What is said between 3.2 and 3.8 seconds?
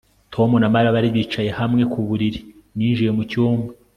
cyumba